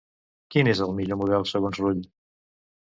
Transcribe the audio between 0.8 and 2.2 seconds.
el millor model, segons Rull?